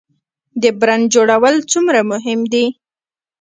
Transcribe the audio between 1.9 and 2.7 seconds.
مهم دي؟